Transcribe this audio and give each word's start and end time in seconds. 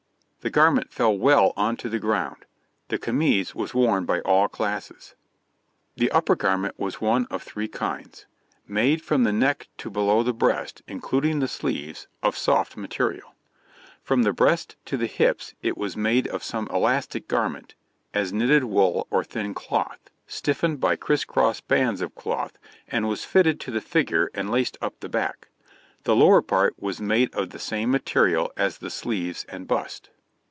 The 0.43 0.49
garment 0.49 0.91
fell 0.91 1.15
well 1.15 1.53
on 1.55 1.77
to 1.77 1.87
the 1.87 1.99
ground. 1.99 2.45
This 2.87 2.99
camise 2.99 3.53
was 3.53 3.75
worn 3.75 4.05
by 4.05 4.21
all 4.21 4.47
classes. 4.47 5.13
The 5.97 6.09
upper 6.09 6.33
garment 6.35 6.79
was 6.79 6.99
one 6.99 7.27
of 7.29 7.43
three 7.43 7.67
kinds: 7.67 8.25
made 8.67 9.03
from 9.03 9.23
the 9.23 9.31
neck 9.31 9.67
to 9.77 9.91
below 9.91 10.23
the 10.23 10.33
breast, 10.33 10.81
including 10.87 11.37
the 11.41 11.47
sleeves 11.47 12.07
of 12.23 12.35
soft 12.35 12.75
material; 12.75 13.35
from 14.01 14.23
the 14.23 14.33
breast 14.33 14.75
to 14.85 14.97
the 14.97 15.05
hips 15.05 15.53
it 15.61 15.77
was 15.77 15.95
made 15.95 16.27
of 16.29 16.43
some 16.43 16.67
elastic 16.73 17.31
material, 17.31 17.67
as 18.15 18.33
knitted 18.33 18.63
wool 18.63 19.05
or 19.11 19.23
thin 19.23 19.53
cloth, 19.53 20.09
stiffened 20.25 20.79
by 20.79 20.95
criss 20.95 21.23
cross 21.23 21.61
bands 21.61 22.01
of 22.01 22.15
cloth, 22.15 22.57
and 22.87 23.07
was 23.07 23.23
fitted 23.25 23.59
to 23.59 23.69
the 23.69 23.79
figure 23.79 24.31
and 24.33 24.49
laced 24.49 24.75
up 24.81 25.01
the 25.01 25.07
back; 25.07 25.49
the 26.03 26.15
lower 26.15 26.41
part 26.41 26.73
was 26.81 26.99
made 26.99 27.31
of 27.35 27.51
the 27.51 27.59
same 27.59 27.91
material 27.91 28.51
as 28.57 28.79
the 28.79 28.89
sleeves 28.89 29.45
and 29.47 29.67
bust. 29.67 30.09